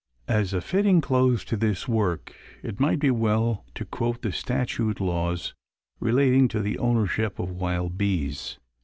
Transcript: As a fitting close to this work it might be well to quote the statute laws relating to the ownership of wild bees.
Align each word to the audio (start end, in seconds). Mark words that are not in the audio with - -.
As 0.27 0.51
a 0.51 0.61
fitting 0.61 0.99
close 0.99 1.45
to 1.45 1.55
this 1.55 1.87
work 1.87 2.33
it 2.63 2.79
might 2.79 2.97
be 2.97 3.11
well 3.11 3.63
to 3.75 3.85
quote 3.85 4.23
the 4.23 4.31
statute 4.31 4.99
laws 4.99 5.53
relating 5.99 6.47
to 6.47 6.59
the 6.59 6.79
ownership 6.79 7.37
of 7.37 7.51
wild 7.51 7.99
bees. 7.99 8.57